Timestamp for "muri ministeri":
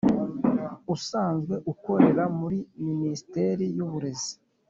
2.39-3.65